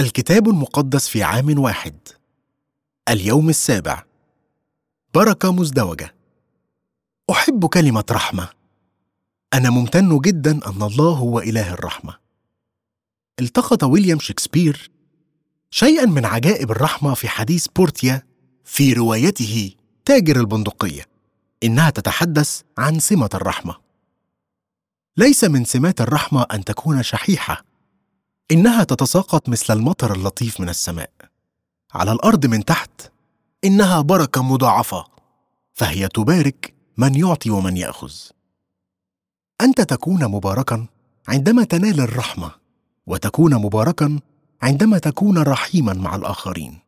الكتاب 0.00 0.48
المقدس 0.48 1.08
في 1.08 1.22
عام 1.22 1.58
واحد. 1.58 1.98
اليوم 3.08 3.48
السابع. 3.48 4.04
بركة 5.14 5.52
مزدوجة. 5.52 6.14
أحب 7.30 7.66
كلمة 7.66 8.04
رحمة. 8.10 8.48
أنا 9.54 9.70
ممتن 9.70 10.18
جدا 10.18 10.50
أن 10.50 10.82
الله 10.82 11.10
هو 11.10 11.40
إله 11.40 11.72
الرحمة. 11.72 12.14
التقط 13.40 13.84
ويليام 13.84 14.18
شكسبير 14.18 14.90
شيئا 15.70 16.06
من 16.06 16.24
عجائب 16.24 16.70
الرحمة 16.70 17.14
في 17.14 17.28
حديث 17.28 17.66
بورتيا 17.76 18.22
في 18.64 18.92
روايته 18.92 19.74
تاجر 20.04 20.40
البندقية 20.40 21.06
إنها 21.62 21.90
تتحدث 21.90 22.60
عن 22.78 22.98
سمة 22.98 23.30
الرحمة. 23.34 23.76
ليس 25.16 25.44
من 25.44 25.64
سمات 25.64 26.00
الرحمة 26.00 26.46
أن 26.52 26.64
تكون 26.64 27.02
شحيحة. 27.02 27.69
إنها 28.50 28.84
تتساقط 28.84 29.48
مثل 29.48 29.74
المطر 29.74 30.14
اللطيف 30.14 30.60
من 30.60 30.68
السماء. 30.68 31.10
على 31.94 32.12
الأرض 32.12 32.46
من 32.46 32.64
تحت 32.64 33.12
إنها 33.64 34.00
بركة 34.00 34.42
مضاعفة 34.42 35.04
فهي 35.72 36.08
تبارك 36.08 36.74
من 36.96 37.14
يعطي 37.14 37.50
ومن 37.50 37.76
يأخذ. 37.76 38.12
أنت 39.60 39.80
تكون 39.80 40.24
مباركا 40.24 40.86
عندما 41.28 41.64
تنال 41.64 42.00
الرحمة 42.00 42.50
وتكون 43.06 43.54
مباركا 43.54 44.20
عندما 44.62 44.98
تكون 44.98 45.38
رحيما 45.38 45.92
مع 45.92 46.16
الآخرين. 46.16 46.78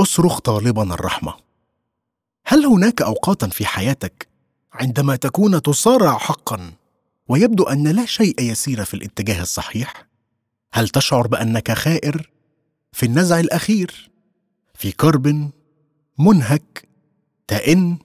اصرخ 0.00 0.40
طالبا 0.40 0.94
الرحمة. 0.94 1.34
هل 2.46 2.66
هناك 2.66 3.02
اوقاتا 3.02 3.48
في 3.48 3.66
حياتك 3.66 4.28
عندما 4.72 5.16
تكون 5.16 5.62
تصارع 5.62 6.18
حقا؟ 6.18 6.72
ويبدو 7.32 7.64
أن 7.64 7.88
لا 7.88 8.06
شيء 8.06 8.40
يسير 8.40 8.84
في 8.84 8.94
الاتجاه 8.94 9.42
الصحيح. 9.42 10.06
هل 10.72 10.88
تشعر 10.88 11.26
بأنك 11.26 11.72
خائر 11.72 12.30
في 12.92 13.06
النزع 13.06 13.40
الأخير 13.40 14.10
في 14.74 14.92
كرب 14.92 15.50
منهك 16.18 16.88
تئن 17.48 17.98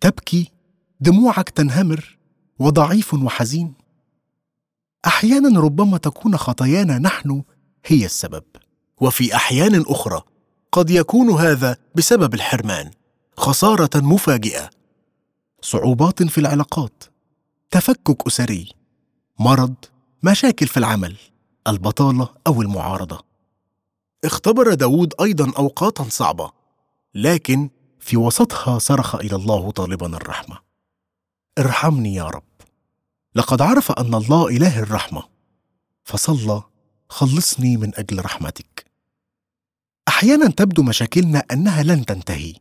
تبكي 0.00 0.50
دموعك 1.00 1.50
تنهمر 1.50 2.18
وضعيف 2.58 3.14
وحزين؟ 3.14 3.74
أحيانا 5.06 5.60
ربما 5.60 5.98
تكون 5.98 6.36
خطايانا 6.36 6.98
نحن 6.98 7.42
هي 7.86 8.04
السبب 8.04 8.44
وفي 9.00 9.34
أحيان 9.34 9.84
أخرى 9.86 10.22
قد 10.72 10.90
يكون 10.90 11.30
هذا 11.30 11.76
بسبب 11.94 12.34
الحرمان 12.34 12.90
خسارة 13.36 13.90
مفاجئة. 13.94 14.70
صعوبات 15.62 16.22
في 16.22 16.38
العلاقات. 16.38 17.09
تفكك 17.70 18.26
أسري 18.26 18.72
مرض 19.38 19.74
مشاكل 20.22 20.66
في 20.66 20.76
العمل 20.76 21.16
البطالة 21.68 22.28
أو 22.46 22.62
المعارضة. 22.62 23.24
اختبر 24.24 24.74
داود 24.74 25.14
أيضا 25.20 25.52
اوقاتا 25.58 26.04
صعبة 26.04 26.52
لكن 27.14 27.70
في 28.00 28.16
وسطها 28.16 28.78
صرخ 28.78 29.14
إلى 29.14 29.36
الله 29.36 29.70
طالبا 29.70 30.06
الرحمة. 30.06 30.58
ارحمني 31.58 32.14
يا 32.14 32.24
رب. 32.24 32.42
لقد 33.34 33.62
عرف 33.62 33.92
أن 33.92 34.14
الله 34.14 34.48
إله 34.48 34.80
الرحمة. 34.80 35.22
فصلى 36.04 36.62
خلصني 37.08 37.76
من 37.76 37.94
أجل 37.94 38.24
رحمتك. 38.24 38.86
أحيانا 40.08 40.50
تبدو 40.50 40.82
مشاكلنا 40.82 41.44
أنها 41.52 41.82
لن 41.82 42.04
تنتهي. 42.04 42.54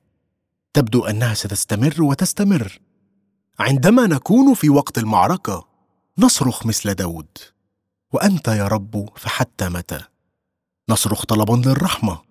تبدو 0.74 1.06
أنها 1.06 1.34
ستستمر 1.34 2.04
وتستمر. 2.04 2.80
عندما 3.60 4.08
نكون 4.08 4.54
في 4.54 4.70
وقت 4.70 4.98
المعركة 4.98 5.68
نصرخ 6.18 6.66
مثل 6.66 6.94
داود. 6.94 7.38
وأنت 8.14 8.48
يا 8.48 8.68
رب 8.68 9.10
فحتى 9.16 9.70
متى؟ 9.70 10.02
نصرخ 10.90 11.26
طلبا 11.26 11.70
للرحمة. 11.70 12.22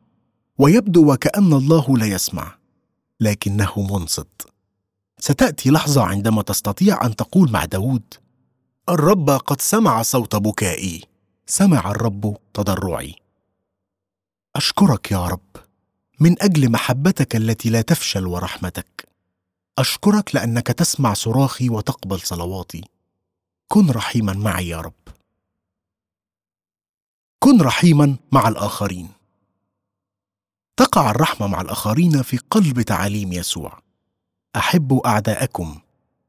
ويبدو 0.58 1.12
وكأن 1.12 1.52
الله 1.52 1.96
لا 1.96 2.06
يسمع 2.06 2.54
لكنه 3.20 3.72
منصت. 3.76 4.48
ستأتي 5.18 5.70
لحظة 5.70 6.02
عندما 6.02 6.42
تستطيع 6.42 7.06
أن 7.06 7.16
تقول 7.16 7.50
مع 7.50 7.64
داود 7.64 8.14
الرب 8.88 9.30
قد 9.30 9.60
سمع 9.60 10.02
صوت 10.02 10.36
بكائي. 10.36 11.04
سمع 11.46 11.90
الرب 11.90 12.36
تضرعي. 12.54 13.14
أشكرك 14.56 15.12
يا 15.12 15.26
رب 15.26 15.56
من 16.20 16.42
أجل 16.42 16.70
محبتك 16.70 17.36
التي 17.36 17.70
لا 17.70 17.80
تفشل 17.80 18.26
ورحمتك. 18.26 19.07
أشكرك 19.78 20.34
لأنك 20.34 20.66
تسمع 20.66 21.14
صراخي 21.14 21.68
وتقبل 21.68 22.20
صلواتي. 22.20 22.84
كن 23.68 23.90
رحيما 23.90 24.32
معي 24.32 24.68
يا 24.68 24.80
رب. 24.80 25.08
كن 27.38 27.60
رحيما 27.60 28.16
مع 28.32 28.48
الآخرين. 28.48 29.08
تقع 30.76 31.10
الرحمة 31.10 31.46
مع 31.46 31.60
الآخرين 31.60 32.22
في 32.22 32.38
قلب 32.50 32.80
تعاليم 32.80 33.32
يسوع. 33.32 33.82
أحبوا 34.56 35.08
أعداءكم. 35.08 35.80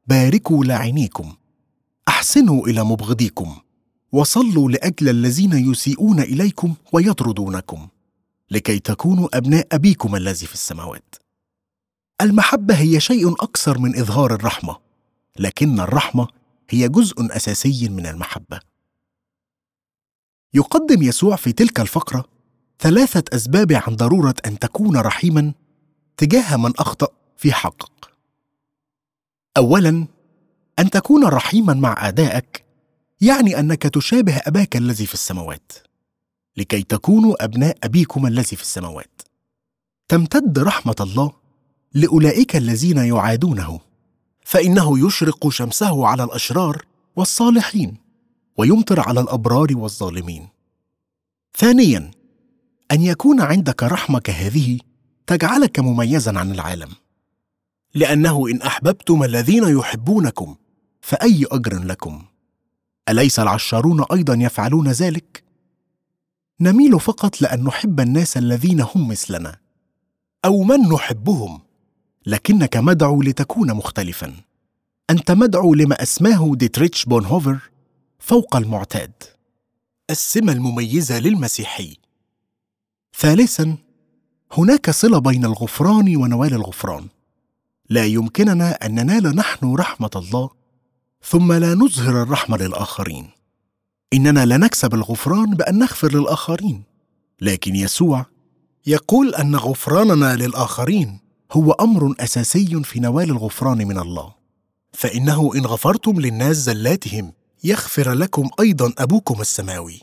باركوا 0.06 0.64
لاعنيكم. 0.64 1.34
أحسنوا 2.08 2.66
إلى 2.66 2.84
مبغضيكم. 2.84 3.56
وصلوا 4.12 4.70
لأجل 4.70 5.08
الذين 5.08 5.70
يسيئون 5.70 6.20
إليكم 6.20 6.74
ويطردونكم. 6.92 7.88
لكي 8.50 8.78
تكونوا 8.78 9.36
أبناء 9.36 9.66
أبيكم 9.72 10.16
الذي 10.16 10.46
في 10.46 10.54
السماوات. 10.54 11.14
المحبة 12.20 12.74
هي 12.74 13.00
شيء 13.00 13.32
أكثر 13.32 13.78
من 13.78 13.98
إظهار 13.98 14.34
الرحمة 14.34 14.76
لكن 15.38 15.80
الرحمة 15.80 16.28
هي 16.70 16.88
جزء 16.88 17.36
أساسي 17.36 17.88
من 17.88 18.06
المحبة. 18.06 18.60
يقدم 20.54 21.02
يسوع 21.02 21.36
في 21.36 21.52
تلك 21.52 21.80
الفقرة 21.80 22.24
ثلاثة 22.78 23.24
أسباب 23.36 23.72
عن 23.72 23.96
ضرورة 23.96 24.34
أن 24.46 24.58
تكون 24.58 24.96
رحيما 24.96 25.52
تجاه 26.16 26.56
من 26.56 26.72
أخطأ 26.78 27.08
في 27.36 27.52
حقك. 27.52 28.14
اولا 29.56 30.06
أن 30.78 30.90
تكون 30.90 31.24
رحيما 31.24 31.74
مع 31.74 31.92
اعدائك 31.92 32.64
يعني 33.20 33.58
أنك 33.58 33.82
تشابه 33.82 34.36
أباك 34.36 34.76
الذي 34.76 35.06
في 35.06 35.14
السماوات 35.14 35.72
لكي 36.56 36.82
تكونوا 36.82 37.44
أبناء 37.44 37.78
أبيكم 37.84 38.26
الذي 38.26 38.56
في 38.56 38.62
السماوات. 38.62 39.22
تمتد 40.08 40.58
رحمة 40.58 40.96
الله 41.00 41.39
لأولئك 41.94 42.56
الذين 42.56 42.96
يعادونه. 42.96 43.80
فإنه 44.44 45.06
يشرق 45.06 45.48
شمسه 45.48 46.06
على 46.06 46.24
الأشرار 46.24 46.84
والصالحين 47.16 47.96
ويمطر 48.56 49.00
على 49.00 49.20
الأبرار 49.20 49.68
والظالمين. 49.76 50.48
ثانيا 51.56 52.10
أن 52.92 53.02
يكون 53.02 53.40
عندك 53.40 53.82
رحمه 53.82 54.18
كهذه 54.18 54.78
تجعلك 55.26 55.80
مميزا 55.80 56.38
عن 56.38 56.50
العالم. 56.50 56.88
لأنه 57.94 58.48
إن 58.48 58.62
أحببتم 58.62 59.22
الذين 59.22 59.78
يحبونكم 59.78 60.56
فأي 61.00 61.46
أجر 61.50 61.84
لكم؟ 61.84 62.22
أليس 63.08 63.38
العشارون 63.38 64.04
أيضا 64.12 64.34
يفعلون 64.34 64.88
ذلك؟ 64.88 65.44
نميل 66.60 67.00
فقط 67.00 67.42
لأن 67.42 67.64
نحب 67.64 68.00
الناس 68.00 68.36
الذين 68.36 68.80
هم 68.80 69.08
مثلنا 69.08 69.56
أو 70.44 70.62
من 70.62 70.80
نحبهم. 70.80 71.60
لكنك 72.26 72.76
مدعو 72.76 73.22
لتكون 73.22 73.74
مختلفا. 73.74 74.34
أنت 75.10 75.30
مدعو 75.30 75.74
لما 75.74 76.02
أسماه 76.02 76.54
ديتريتش 76.54 77.04
بونهوفر 77.04 77.58
فوق 78.18 78.56
المعتاد. 78.56 79.12
السمه 80.10 80.52
المميزه 80.52 81.18
للمسيحي. 81.18 81.96
ثالثا 83.16 83.76
هناك 84.52 84.90
صلة 84.90 85.18
بين 85.18 85.44
الغفران 85.44 86.16
ونوال 86.16 86.54
الغفران. 86.54 87.08
لا 87.90 88.04
يمكننا 88.04 88.86
أن 88.86 88.94
ننال 88.94 89.36
نحن 89.36 89.74
رحمة 89.74 90.10
الله 90.16 90.50
ثم 91.22 91.52
لا 91.52 91.74
نظهر 91.74 92.22
الرحمة 92.22 92.56
للآخرين. 92.56 93.30
إننا 94.12 94.46
لا 94.46 94.56
نكسب 94.56 94.94
الغفران 94.94 95.50
بأن 95.50 95.78
نغفر 95.78 96.12
للآخرين. 96.18 96.82
لكن 97.40 97.76
يسوع 97.76 98.26
يقول 98.86 99.34
أن 99.34 99.56
غفراننا 99.56 100.36
للآخرين 100.36 101.29
هو 101.52 101.72
أمر 101.72 102.14
أساسي 102.20 102.82
في 102.82 103.00
نوال 103.00 103.30
الغفران 103.30 103.78
من 103.88 103.98
الله. 103.98 104.34
فإنه 104.92 105.54
إن 105.54 105.66
غفرتم 105.66 106.20
للناس 106.20 106.56
زلاتهم 106.56 107.32
يغفر 107.64 108.12
لكم 108.12 108.50
أيضا 108.60 108.92
أبوكم 108.98 109.40
السماوي. 109.40 110.00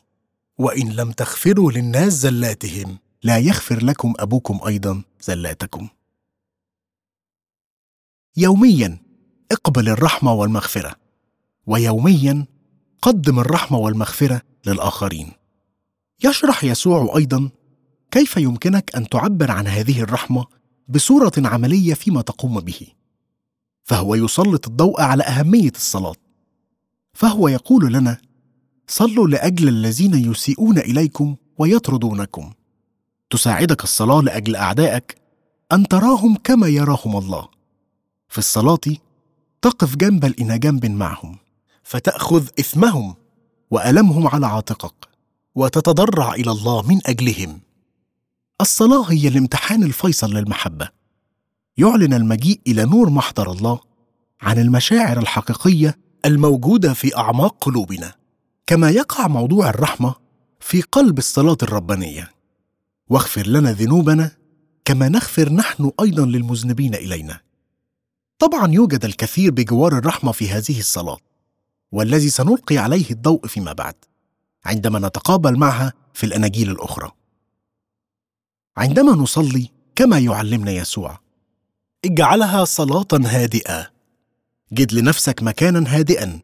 وإن 0.57 0.91
لم 0.91 1.11
تغفروا 1.11 1.71
للناس 1.71 2.13
زلاتهم 2.13 2.97
لا 3.23 3.37
يغفر 3.37 3.85
لكم 3.85 4.13
أبوكم 4.19 4.59
أيضا 4.67 5.01
زلاتكم. 5.21 5.87
يوميا 8.37 8.97
اقبل 9.51 9.89
الرحمة 9.89 10.33
والمغفرة. 10.33 10.95
ويوميا 11.67 12.45
قدم 13.01 13.39
الرحمة 13.39 13.77
والمغفرة 13.77 14.41
للآخرين. 14.65 15.31
يشرح 16.23 16.63
يسوع 16.63 17.17
أيضا 17.17 17.49
كيف 18.11 18.37
يمكنك 18.37 18.95
أن 18.95 19.09
تعبر 19.09 19.51
عن 19.51 19.67
هذه 19.67 20.01
الرحمة؟ 20.01 20.56
بصورة 20.87 21.31
عملية 21.37 21.93
فيما 21.93 22.21
تقوم 22.21 22.59
به. 22.59 22.87
فهو 23.83 24.15
يسلط 24.15 24.67
الضوء 24.67 25.01
على 25.01 25.23
أهمية 25.23 25.71
الصلاة. 25.75 26.15
فهو 27.13 27.47
يقول 27.47 27.93
لنا 27.93 28.17
صلوا 28.87 29.27
لأجل 29.27 29.67
الذين 29.67 30.31
يسيئون 30.31 30.77
إليكم 30.77 31.35
ويطردونكم. 31.57 32.53
تساعدك 33.29 33.83
الصلاة 33.83 34.21
لأجل 34.21 34.55
أعدائك 34.55 35.15
أن 35.71 35.87
تراهم 35.87 36.35
كما 36.35 36.67
يراهم 36.67 37.17
الله. 37.17 37.47
في 38.29 38.37
الصلاة 38.37 38.79
تقف 39.61 39.95
جنبا 39.95 40.27
إلى 40.27 40.59
جنب 40.59 40.85
معهم 40.85 41.37
فتأخذ 41.83 42.47
إثمهم 42.59 43.15
وألمهم 43.71 44.27
على 44.27 44.47
عاتقك 44.47 45.07
وتتضرع 45.55 46.33
إلى 46.33 46.51
الله 46.51 46.87
من 46.87 46.99
أجلهم. 47.05 47.59
الصلاة 48.61 49.03
هي 49.11 49.27
الامتحان 49.27 49.83
الفيصل 49.83 50.33
للمحبة. 50.33 50.89
يعلن 51.77 52.13
المجيء 52.13 52.61
إلى 52.67 52.85
نور 52.85 53.09
محضر 53.09 53.51
الله 53.51 53.79
عن 54.41 54.59
المشاعر 54.59 55.19
الحقيقية 55.19 55.97
الموجودة 56.25 56.93
في 56.93 57.17
أعماق 57.17 57.57
قلوبنا 57.61 58.15
كما 58.67 58.89
يقع 58.89 59.27
موضوع 59.27 59.69
الرحمة 59.69 60.15
في 60.59 60.81
قلب 60.81 61.17
الصلاة 61.17 61.57
الربانية. 61.63 62.31
واغفر 63.09 63.47
لنا 63.47 63.71
ذنوبنا 63.71 64.31
كما 64.85 65.09
نغفر 65.09 65.53
نحن 65.53 65.91
أيضا 66.01 66.25
للمذنبين 66.25 66.95
إلينا. 66.95 67.39
طبعا 68.39 68.71
يوجد 68.71 69.05
الكثير 69.05 69.51
بجوار 69.51 69.97
الرحمة 69.97 70.31
في 70.31 70.49
هذه 70.49 70.79
الصلاة 70.79 71.17
والذي 71.91 72.29
سنلقي 72.29 72.77
عليه 72.77 73.11
الضوء 73.11 73.47
فيما 73.47 73.73
بعد 73.73 73.95
عندما 74.65 74.99
نتقابل 74.99 75.59
معها 75.59 75.93
في 76.13 76.25
الأناجيل 76.25 76.71
الأخرى. 76.71 77.11
عندما 78.77 79.11
نصلي 79.11 79.69
كما 79.95 80.19
يعلمنا 80.19 80.71
يسوع. 80.71 81.19
اجعلها 82.05 82.65
صلاة 82.65 83.07
هادئة. 83.13 83.91
جد 84.73 84.93
لنفسك 84.93 85.43
مكانا 85.43 85.97
هادئا 85.97 86.39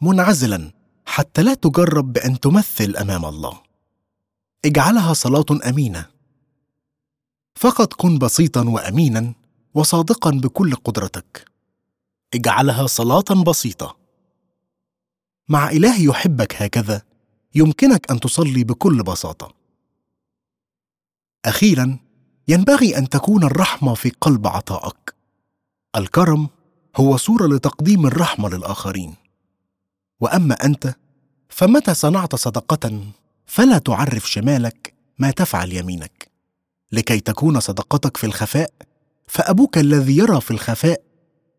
منعزلا 0.00 0.72
حتى 1.06 1.42
لا 1.42 1.54
تجرب 1.54 2.12
بأن 2.12 2.40
تمثل 2.40 2.96
أمام 2.96 3.24
الله. 3.24 3.60
اجعلها 4.64 5.12
صلاة 5.12 5.44
أمينة. 5.68 6.06
فقط 7.54 7.92
كن 7.92 8.18
بسيطا 8.18 8.68
وأمينا 8.68 9.34
وصادقا 9.74 10.30
بكل 10.30 10.74
قدرتك. 10.74 11.44
اجعلها 12.34 12.86
صلاة 12.86 13.44
بسيطة. 13.46 13.96
مع 15.48 15.70
إله 15.70 16.02
يحبك 16.02 16.62
هكذا 16.62 17.02
يمكنك 17.54 18.10
أن 18.10 18.20
تصلي 18.20 18.64
بكل 18.64 19.02
بساطة. 19.02 19.65
أخيرا 21.46 21.98
ينبغي 22.48 22.98
أن 22.98 23.08
تكون 23.08 23.44
الرحمة 23.44 23.94
في 23.94 24.12
قلب 24.20 24.46
عطائك. 24.46 25.14
الكرم 25.96 26.48
هو 26.96 27.16
صورة 27.16 27.46
لتقديم 27.46 28.06
الرحمة 28.06 28.48
للآخرين. 28.48 29.14
وأما 30.20 30.54
أنت 30.64 30.94
فمتى 31.48 31.94
صنعت 31.94 32.34
صدقة 32.34 33.00
فلا 33.46 33.78
تعرف 33.78 34.30
شمالك 34.30 34.94
ما 35.18 35.30
تفعل 35.30 35.72
يمينك. 35.72 36.30
لكي 36.92 37.20
تكون 37.20 37.60
صدقتك 37.60 38.16
في 38.16 38.24
الخفاء 38.24 38.70
فأبوك 39.26 39.78
الذي 39.78 40.16
يرى 40.16 40.40
في 40.40 40.50
الخفاء 40.50 41.02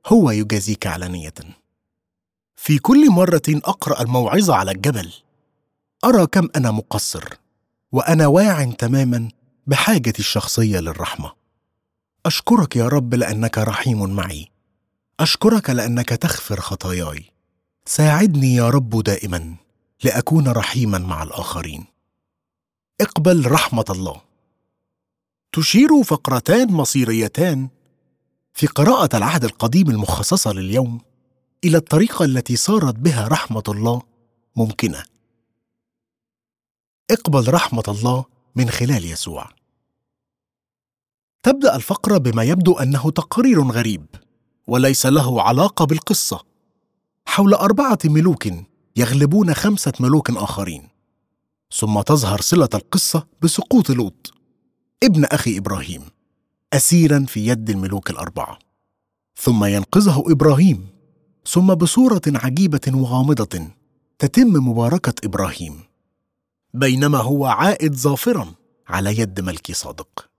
هو 0.08 0.32
يجازيك 0.32 0.88
علانية. 0.88 1.34
في 2.56 2.78
كل 2.80 3.12
مرة 3.12 3.42
أقرأ 3.50 4.02
الموعظة 4.02 4.56
على 4.56 4.72
الجبل 4.72 5.14
أرى 6.06 6.28
كم 6.28 6.50
أنا 6.56 6.72
مقصر 6.72 7.24
وأنا 7.92 8.28
واع 8.28 8.66
تماما 8.66 9.30
بحاجتي 9.68 10.20
الشخصية 10.20 10.80
للرحمة. 10.80 11.32
أشكرك 12.26 12.76
يا 12.76 12.88
رب 12.88 13.14
لأنك 13.14 13.58
رحيم 13.58 14.16
معي. 14.16 14.52
أشكرك 15.20 15.70
لأنك 15.70 16.10
تغفر 16.10 16.60
خطاياي. 16.62 17.26
ساعدني 17.86 18.56
يا 18.56 18.70
رب 18.70 19.04
دائما 19.04 19.56
لأكون 20.04 20.48
رحيما 20.48 20.98
مع 20.98 21.24
الآخرين. 21.24 21.86
اقبل 23.02 23.52
رحمة 23.52 23.86
الله. 23.90 24.22
تشير 25.52 26.04
فقرتان 26.04 26.72
مصيريتان 26.72 27.70
في 28.54 28.68
قراءة 28.68 29.18
العهد 29.18 29.44
القديم 29.44 29.90
المخصصة 29.90 30.54
لليوم 30.54 31.02
إلى 31.64 31.78
الطريقة 31.78 32.26
التي 32.26 32.56
صارت 32.56 32.96
بها 32.96 33.28
رحمة 33.28 33.64
الله 33.68 34.02
ممكنة. 34.56 35.04
اقبل 37.12 37.54
رحمة 37.54 37.84
الله 37.88 38.37
من 38.58 38.70
خلال 38.70 39.06
يسوع. 39.06 39.50
تبدأ 41.44 41.76
الفقرة 41.76 42.18
بما 42.18 42.44
يبدو 42.44 42.74
أنه 42.74 43.12
تقرير 43.12 43.62
غريب 43.62 44.06
وليس 44.68 45.06
له 45.06 45.42
علاقة 45.42 45.86
بالقصة. 45.86 46.46
حول 47.26 47.54
أربعة 47.54 47.98
ملوك 48.06 48.48
يغلبون 48.96 49.54
خمسة 49.54 49.94
ملوك 50.00 50.32
آخرين 50.32 50.90
ثم 51.72 52.02
تظهر 52.02 52.42
صلة 52.42 52.70
القصة 52.74 53.28
بسقوط 53.42 53.90
لوط. 53.90 54.34
ابن 55.04 55.26
أخي 55.26 55.58
إبراهيم 55.58 56.02
اسيرا 56.74 57.26
في 57.28 57.48
يد 57.48 57.70
الملوك 57.70 58.10
الأربعة. 58.10 58.60
ثم 59.36 59.66
ينقذه 59.66 60.24
إبراهيم 60.28 60.88
ثم 61.48 61.74
بصورة 61.74 62.22
عجيبة 62.28 62.92
وغامضة 62.94 63.68
تتم 64.20 64.70
مباركة 64.70 65.14
إبراهيم. 65.24 65.87
بينما 66.74 67.18
هو 67.18 67.46
عائد 67.46 67.94
ظافرا 67.94 68.54
على 68.88 69.20
يد 69.20 69.42
ملكي 69.42 69.74
صادق. 69.74 70.30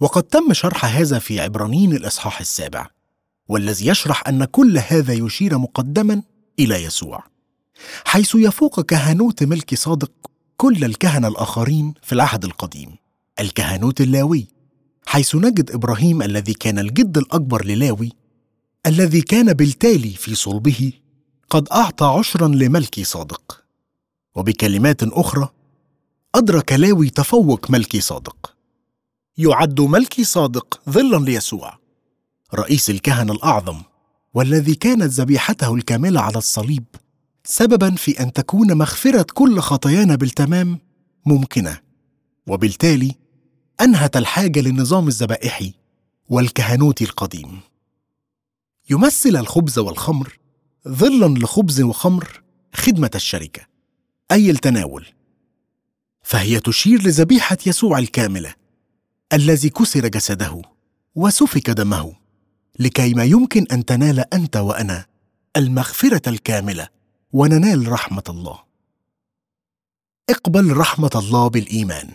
وقد 0.00 0.22
تم 0.22 0.52
شرح 0.52 0.84
هذا 0.84 1.18
في 1.18 1.40
عبرانيين 1.40 1.92
الإصحاح 1.92 2.40
السابع 2.40 2.90
والذي 3.48 3.86
يشرح 3.86 4.28
أن 4.28 4.44
كل 4.44 4.78
هذا 4.78 5.12
يشير 5.12 5.58
مقدما 5.58 6.22
إلى 6.58 6.82
يسوع 6.82 7.24
حيث 8.04 8.34
يفوق 8.34 8.80
كهنوت 8.80 9.42
ملك 9.42 9.74
صادق 9.74 10.12
كل 10.56 10.84
الكهنه 10.84 11.28
الآخرين 11.28 11.94
في 12.02 12.12
العهد 12.12 12.44
القديم 12.44 12.96
الكهنوت 13.40 14.00
اللاوي 14.00 14.46
حيث 15.06 15.34
نجد 15.34 15.70
إبراهيم 15.70 16.22
الذي 16.22 16.54
كان 16.54 16.78
الجد 16.78 17.18
الأكبر 17.18 17.64
للاوي 17.64 18.12
الذي 18.86 19.20
كان 19.20 19.52
بالتالي 19.52 20.10
في 20.10 20.34
صلبه 20.34 20.92
قد 21.50 21.68
أعطى 21.68 22.06
عشرا 22.06 22.48
لملكي 22.48 23.04
صادق. 23.04 23.65
وبكلمات 24.36 25.02
أخرى 25.02 25.48
أدرك 26.34 26.72
لاوي 26.72 27.10
تفوق 27.10 27.70
ملكي 27.70 28.00
صادق. 28.00 28.56
يعد 29.38 29.80
ملكي 29.80 30.24
صادق 30.24 30.80
ظلا 30.90 31.24
ليسوع 31.24 31.78
رئيس 32.54 32.90
الكهنة 32.90 33.32
الأعظم 33.32 33.82
والذي 34.34 34.74
كانت 34.74 35.02
ذبيحته 35.02 35.74
الكاملة 35.74 36.20
على 36.20 36.36
الصليب 36.36 36.84
سببا 37.44 37.90
في 37.90 38.20
أن 38.20 38.32
تكون 38.32 38.72
مغفرة 38.72 39.26
كل 39.34 39.60
خطايانا 39.60 40.14
بالتمام 40.14 40.78
ممكنة. 41.26 41.80
وبالتالي 42.46 43.14
أنهت 43.80 44.16
الحاجة 44.16 44.60
للنظام 44.60 45.08
الذبائحي 45.08 45.74
والكهنوتي 46.28 47.04
القديم. 47.04 47.60
يمثل 48.90 49.36
الخبز 49.36 49.78
والخمر 49.78 50.38
ظلا 50.88 51.38
لخبز 51.38 51.80
وخمر 51.80 52.42
خدمة 52.74 53.10
الشركة. 53.14 53.75
أي 54.32 54.50
التناول. 54.50 55.06
فهي 56.22 56.60
تشير 56.60 57.02
لذبيحة 57.02 57.58
يسوع 57.66 57.98
الكاملة 57.98 58.54
الذي 59.32 59.70
كسر 59.70 60.08
جسده 60.08 60.62
وسفك 61.14 61.70
دمه 61.70 62.12
لكي 62.78 63.14
ما 63.14 63.24
يمكن 63.24 63.66
أن 63.72 63.84
تنال 63.84 64.34
أنت 64.34 64.56
وأنا 64.56 65.06
المغفرة 65.56 66.28
الكاملة 66.28 66.88
وننال 67.32 67.92
رحمة 67.92 68.22
الله. 68.28 68.58
اقبل 70.30 70.76
رحمة 70.76 71.10
الله 71.14 71.48
بالإيمان. 71.48 72.12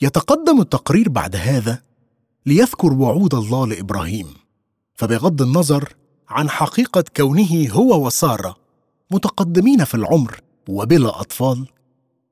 يتقدم 0.00 0.60
التقرير 0.60 1.08
بعد 1.08 1.36
هذا 1.36 1.82
ليذكر 2.46 2.92
وعود 2.92 3.34
الله 3.34 3.66
لإبراهيم 3.66 4.34
فبغض 4.94 5.42
النظر 5.42 5.94
عن 6.28 6.50
حقيقة 6.50 7.04
كونه 7.16 7.68
هو 7.70 8.06
وسارة 8.06 8.56
متقدمين 9.10 9.84
في 9.84 9.94
العمر 9.94 10.40
وبلا 10.68 11.20
أطفال 11.20 11.66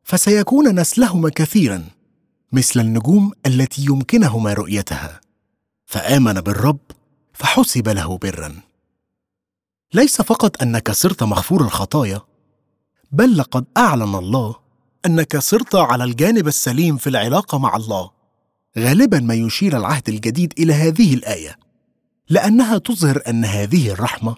فسيكون 0.03 0.81
نسلهما 0.81 1.31
كثيرا 1.31 1.85
مثل 2.53 2.81
النجوم 2.81 3.33
التي 3.47 3.85
يمكنهما 3.85 4.53
رؤيتها. 4.53 5.21
فآمن 5.87 6.33
بالرب 6.33 6.81
فحسب 7.33 7.89
له 7.89 8.19
برا. 8.19 8.55
ليس 9.95 10.23
فقط 10.23 10.63
أنك 10.63 10.91
صرت 10.91 11.23
مغفور 11.23 11.63
الخطايا 11.65 12.21
بل 13.13 13.37
لقد 13.37 13.65
أعلن 13.77 14.15
الله 14.15 14.55
أنك 15.07 15.37
صرت 15.37 15.75
على 15.75 16.05
الجانب 16.05 16.49
السليم 16.49 16.97
في 16.97 17.07
العلاقة 17.07 17.59
مع 17.59 17.77
الله. 17.77 18.11
غالبا 18.79 19.21
ما 19.21 19.35
يشير 19.35 19.77
العهد 19.77 20.09
الجديد 20.09 20.53
إلى 20.59 20.73
هذه 20.73 21.15
الآية 21.15 21.59
لأنها 22.29 22.79
تظهر 22.79 23.23
أن 23.29 23.45
هذه 23.45 23.91
الرحمة 23.91 24.37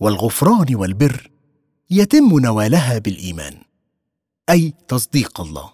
والغفران 0.00 0.74
والبر 0.74 1.30
يتم 1.92 2.38
نوالها 2.38 2.98
بالإيمان 2.98 3.54
أي 4.50 4.74
تصديق 4.88 5.40
الله. 5.40 5.70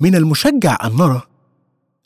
من 0.00 0.14
المشجع 0.14 0.78
أن 0.84 0.96
نرى 0.96 1.22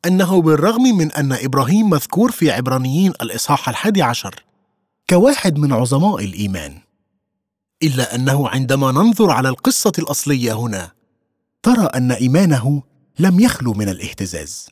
أنه 0.06 0.42
بالرغم 0.42 0.82
من 0.82 1.12
أن 1.12 1.32
إبراهيم 1.32 1.90
مذكور 1.90 2.30
في 2.30 2.50
عبرانيين 2.50 3.10
الإصحاح 3.22 3.68
الحادي 3.68 4.02
عشر 4.02 4.44
كواحد 5.10 5.58
من 5.58 5.72
عظماء 5.72 6.24
الإيمان 6.24 6.78
إلا 7.82 8.14
أنه 8.14 8.48
عندما 8.48 8.92
ننظر 8.92 9.30
على 9.30 9.48
القصة 9.48 9.92
الأصلية 9.98 10.52
هنا 10.52 10.92
ترى 11.62 11.84
أن 11.84 12.12
إيمانه 12.12 12.82
لم 13.18 13.40
يخلو 13.40 13.72
من 13.72 13.88
الاهتزاز. 13.88 14.68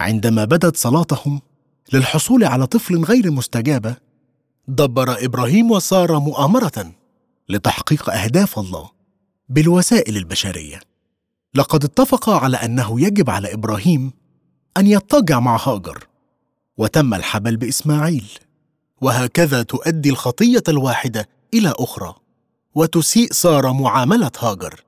عندما 0.00 0.44
بدت 0.44 0.76
صلاتهم 0.76 1.40
للحصول 1.92 2.44
على 2.44 2.66
طفل 2.66 3.04
غير 3.04 3.30
مستجابة 3.30 3.96
دبر 4.68 5.24
إبراهيم 5.24 5.70
وساره 5.70 6.18
مؤامرة 6.18 6.92
لتحقيق 7.52 8.10
أهداف 8.10 8.58
الله 8.58 8.90
بالوسائل 9.48 10.16
البشرية. 10.16 10.80
لقد 11.54 11.84
اتفقا 11.84 12.36
على 12.36 12.56
أنه 12.56 13.00
يجب 13.00 13.30
على 13.30 13.52
إبراهيم 13.54 14.12
أن 14.76 14.86
يضطجع 14.86 15.40
مع 15.40 15.56
هاجر 15.68 16.06
وتم 16.76 17.14
الحبل 17.14 17.56
بإسماعيل 17.56 18.30
وهكذا 19.00 19.62
تؤدي 19.62 20.10
الخطية 20.10 20.62
الواحدة 20.68 21.28
إلى 21.54 21.74
أخرى 21.78 22.14
وتسيء 22.74 23.32
ساره 23.32 23.72
معاملة 23.72 24.30
هاجر. 24.38 24.84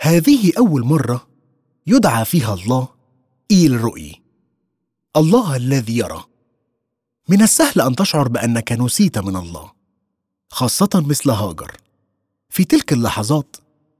هذه 0.00 0.52
أول 0.58 0.84
مرة 0.84 1.26
يدعى 1.86 2.24
فيها 2.24 2.54
الله 2.54 2.88
ايل 3.50 3.80
رؤي 3.80 4.22
الله 5.16 5.56
الذي 5.56 5.98
يرى. 5.98 6.24
من 7.28 7.42
السهل 7.42 7.80
أن 7.80 7.96
تشعر 7.96 8.28
بأنك 8.28 8.72
نسيت 8.72 9.18
من 9.18 9.36
الله 9.36 9.72
خاصة 10.48 10.90
مثل 10.94 11.30
هاجر. 11.30 11.76
في 12.56 12.64
تلك 12.64 12.92
اللحظات 12.92 13.56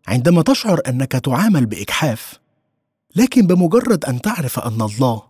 عندما 0.06 0.42
تشعر 0.42 0.80
أنك 0.88 1.12
تعامل 1.12 1.66
باجحاف 1.66 2.40
لكن 3.16 3.46
بمجرد 3.46 4.04
أن 4.04 4.20
تعرف 4.20 4.58
أن 4.58 4.82
الله 4.82 5.22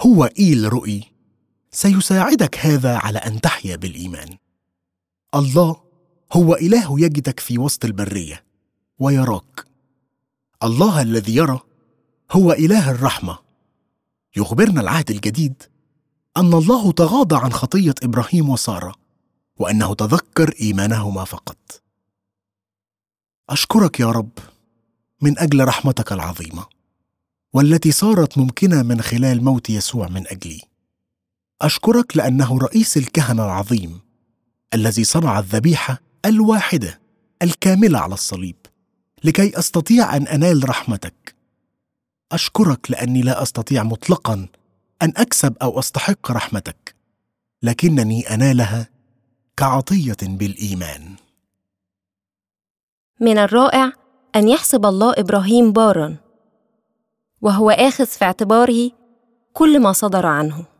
هو 0.00 0.24
إيل 0.24 0.72
رؤي 0.72 1.02
سيساعدك 1.70 2.58
هذا 2.58 2.96
على 2.96 3.18
أن 3.18 3.40
تحيا 3.40 3.76
بالإيمان. 3.76 4.36
الله 5.34 5.76
هو 6.32 6.54
إله 6.54 7.00
يجدك 7.00 7.40
في 7.40 7.58
وسط 7.58 7.84
البرية 7.84 8.44
ويراك. 8.98 9.64
الله 10.62 11.02
الذي 11.02 11.36
يرى 11.36 11.60
هو 12.32 12.52
إله 12.52 12.90
الرحمة. 12.90 13.38
يخبرنا 14.36 14.80
العهد 14.80 15.10
الجديد 15.10 15.62
أن 16.36 16.54
الله 16.54 16.92
تغاضى 16.92 17.36
عن 17.36 17.52
خطية 17.52 17.94
إبراهيم 18.02 18.48
وسارة 18.48 18.94
وأنه 19.56 19.94
تذكر 19.94 20.54
إيمانهما 20.60 21.24
فقط. 21.24 21.83
أشكرك 23.50 24.00
يا 24.00 24.06
رب 24.06 24.30
من 25.20 25.38
أجل 25.38 25.64
رحمتك 25.64 26.12
العظيمة 26.12 26.66
والتي 27.52 27.92
صارت 27.92 28.38
ممكنة 28.38 28.82
من 28.82 29.02
خلال 29.02 29.44
موت 29.44 29.70
يسوع 29.70 30.08
من 30.08 30.26
أجلي. 30.28 30.60
أشكرك 31.62 32.16
لأنه 32.16 32.58
رئيس 32.58 32.96
الكهنة 32.96 33.44
العظيم 33.44 34.00
الذي 34.74 35.04
صنع 35.04 35.38
الذبيحة 35.38 36.00
الواحدة 36.26 37.00
الكاملة 37.42 37.98
على 37.98 38.14
الصليب 38.14 38.56
لكي 39.24 39.58
أستطيع 39.58 40.16
أن 40.16 40.26
أنال 40.28 40.68
رحمتك. 40.68 41.34
أشكرك 42.32 42.90
لأني 42.90 43.22
لا 43.22 43.42
أستطيع 43.42 43.82
مطلقا 43.82 44.48
أن 45.02 45.12
أكسب 45.16 45.56
أو 45.62 45.78
أستحق 45.78 46.30
رحمتك 46.30 46.94
لكنني 47.62 48.34
أنالها 48.34 48.88
كعطية 49.56 50.16
بالإيمان. 50.22 51.16
من 53.20 53.38
الرائع 53.38 53.92
أن 54.36 54.48
يحسب 54.48 54.86
الله 54.86 55.14
إبراهيم 55.18 55.72
بارا 55.72 56.16
وهو 57.42 57.70
آخذ 57.70 58.06
في 58.06 58.24
اعتباره 58.24 58.90
كل 59.52 59.80
ما 59.80 59.92
صدر 59.92 60.26
عنه. 60.26 60.73